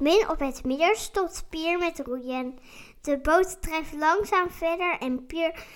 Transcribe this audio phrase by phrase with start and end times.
[0.00, 2.58] Min op het meer stopt Pier met roeien.
[3.00, 5.66] De boot drijft langzaam verder en Pier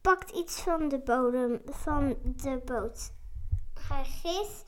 [0.00, 3.12] pakt iets van de bodem van de boot.
[3.88, 4.64] Hij geeft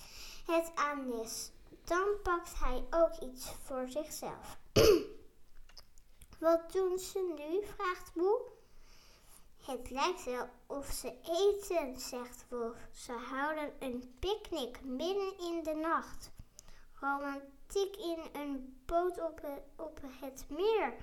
[0.46, 1.50] het aan Nes.
[1.84, 4.58] Dan pakt hij ook iets voor zichzelf.
[6.40, 7.66] Wat doen ze nu?
[7.66, 8.40] vraagt Boe.
[9.66, 12.76] Het lijkt wel of ze eten, zegt Wolf.
[12.92, 16.30] Ze houden een picknick midden in de nacht.
[17.02, 20.94] Romantiek in een boot op het, op het meer.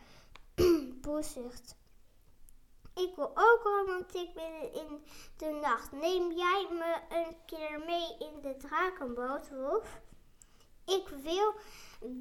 [1.02, 1.76] Boe zucht.
[2.96, 5.04] Ik wil ook romantiek midden in
[5.38, 5.92] de nacht.
[5.92, 10.02] Neem jij me een keer mee in de drakenboot, Wolf?
[10.86, 11.54] Ik wil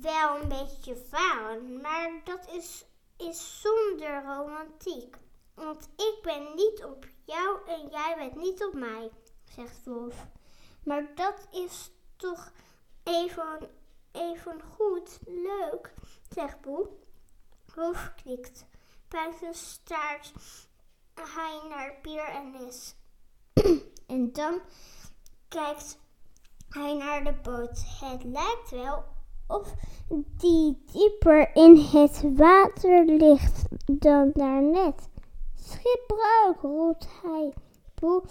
[0.01, 2.85] wel een beetje varen, maar dat is,
[3.17, 5.17] is zonder romantiek.
[5.55, 9.11] Want ik ben niet op jou en jij bent niet op mij,
[9.55, 10.27] zegt Wolf.
[10.85, 12.53] Maar dat is toch
[13.09, 13.69] even,
[14.13, 15.93] even goed leuk,
[16.31, 16.89] zegt Boe.
[17.75, 18.67] Wolf knikt.
[19.09, 20.33] Buiten staart
[21.15, 22.95] hij naar Pier en Nis.
[24.07, 24.61] en dan
[25.49, 25.99] kijkt
[26.69, 27.85] hij naar de boot.
[28.01, 29.05] Het lijkt wel
[29.47, 29.75] of
[30.37, 35.09] die dieper in het water ligt dan daarnet.
[35.55, 37.53] Schipbreuk, roept hij.
[37.95, 38.23] Boe,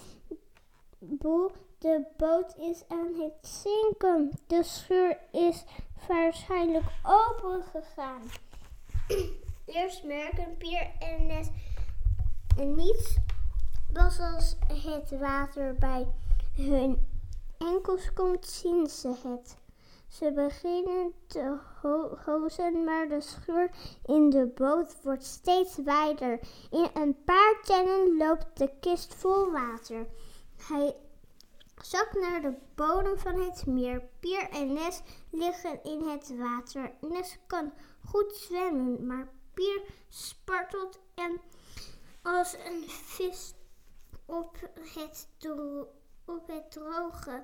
[0.99, 4.31] boe, de boot is aan het zinken.
[4.47, 5.63] De schuur is
[6.07, 8.21] waarschijnlijk open gegaan.
[9.65, 11.47] Eerst merken Pier en Nes
[12.65, 13.17] niets.
[13.93, 16.07] Pas als het water bij
[16.55, 17.07] hun
[17.57, 19.57] enkels komt, zien ze het.
[20.07, 23.69] Ze beginnen te ho hozen, maar de scheur
[24.05, 26.39] in de boot wordt steeds wijder.
[26.71, 30.05] In een paar tennen loopt de kist vol water.
[30.67, 30.95] Hij
[31.81, 34.03] zakt naar de bodem van het meer.
[34.19, 36.91] Pier en Nes liggen in het water.
[37.01, 37.73] Nes kan
[38.05, 41.41] goed zwemmen, maar Pier spartelt en
[42.21, 43.53] als een vis
[44.25, 44.57] op
[44.95, 45.27] het,
[46.25, 47.43] op het droge.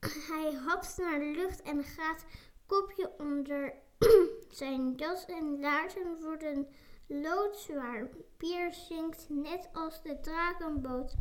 [0.00, 2.24] Hij hapt naar de lucht en gaat
[2.66, 3.74] kopje onder
[4.50, 6.68] zijn jas en laarzen worden
[7.06, 8.08] loodzwaar.
[8.36, 11.14] Pier zinkt net als de drakenboot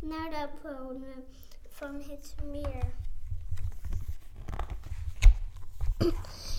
[0.00, 1.24] naar de bodem
[1.68, 2.94] van het meer.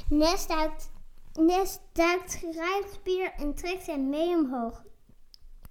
[0.09, 0.91] Nest duikt,
[1.33, 4.83] Nest duikt geruimd Pier en trekt hem mee omhoog.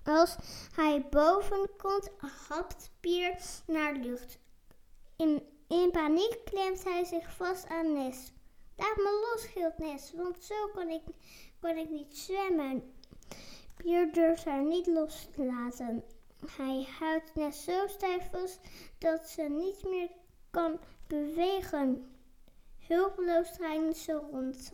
[0.05, 0.37] Als
[0.75, 2.11] hij boven komt,
[2.49, 4.39] hapt Pier naar lucht.
[5.17, 8.33] In, in paniek klemt hij zich vast aan Nes.
[8.77, 11.03] Laat me los, gilt Nes, want zo kan ik,
[11.61, 12.93] kan ik niet zwemmen.
[13.77, 16.05] Pier durft haar niet los te laten.
[16.47, 18.61] Hij houdt Nes zo stijf vast
[18.99, 20.11] dat ze niet meer
[20.51, 22.13] kan bewegen.
[22.87, 24.73] Hulpeloos draait ze rond.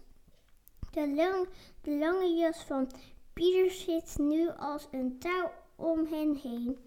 [0.91, 2.91] De lange jas van
[3.33, 6.79] Pieter zit nu als een touw om hen heen.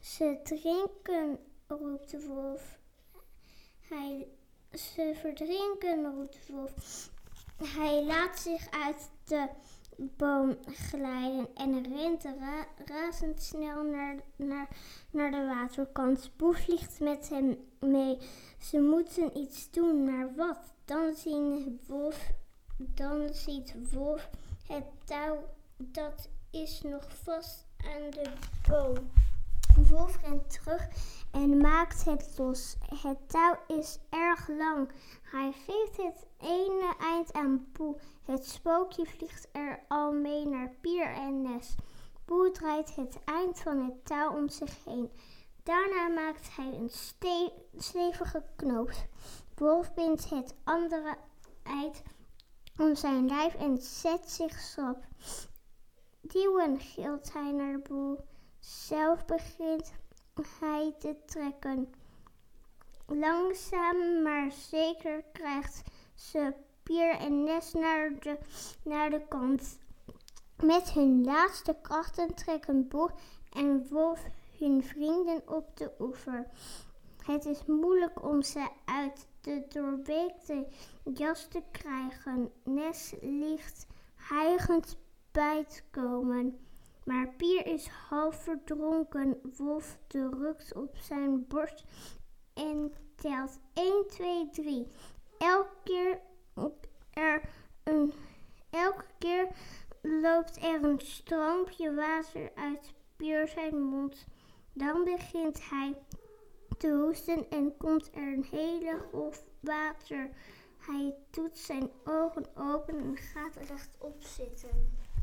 [0.00, 2.78] Ze drinken, roept de wolf.
[3.80, 4.28] Hij,
[4.72, 7.10] ze verdrinken, roept de wolf.
[7.56, 9.48] Hij laat zich uit de
[9.96, 14.68] boom glijden en rent ra razendsnel naar, naar,
[15.10, 16.30] naar de waterkant.
[16.36, 18.18] Boe vliegt met hem mee.
[18.58, 20.74] Ze moeten iets doen, maar wat?
[20.84, 22.30] Dan, zien wolf,
[22.76, 24.30] dan ziet Wolf
[24.66, 25.38] het touw
[25.76, 28.32] dat is nog vast aan de
[28.68, 29.10] boom.
[29.88, 30.88] Wolf rent terug
[31.36, 32.76] en maakt het los.
[33.00, 34.90] Het touw is erg lang.
[35.22, 37.96] Hij geeft het ene eind aan Poe.
[38.24, 41.74] Het spookje vliegt er al mee naar Pier en Nes.
[42.24, 45.10] Poe draait het eind van het touw om zich heen.
[45.62, 48.92] Daarna maakt hij een ste stevige knoop.
[49.54, 51.16] Wolf bindt het andere
[51.62, 52.02] eind
[52.78, 55.04] om zijn lijf en zet zich schrap.
[56.20, 58.24] Duwen, gilt hij naar boel.
[58.58, 59.92] Zelf begint
[60.98, 61.94] te trekken.
[63.06, 65.82] Langzaam maar zeker krijgt
[66.14, 66.52] ze
[66.82, 68.38] Pier en Nes naar de,
[68.82, 69.78] naar de kant.
[70.62, 73.12] Met hun laatste krachten trekken Boer
[73.52, 74.24] en Wolf
[74.58, 76.46] hun vrienden op de oever.
[77.22, 80.66] Het is moeilijk om ze uit de doorbeekte
[81.14, 82.52] jas te krijgen.
[82.64, 84.96] Nes ligt hijgend
[85.90, 86.65] komen.
[87.06, 89.40] Maar Pier is half verdronken.
[89.56, 91.84] Wolf drukt op zijn borst
[92.54, 94.86] en telt 1, 2, 3.
[95.38, 96.20] Elke keer,
[97.10, 97.42] er
[97.84, 98.12] een,
[98.70, 99.48] elke keer
[100.02, 104.26] loopt er een stroompje water uit Pier zijn mond.
[104.72, 105.98] Dan begint hij
[106.78, 110.30] te hoesten en komt er een hele golf water.
[110.78, 115.04] Hij doet zijn ogen open en gaat rechtop zitten.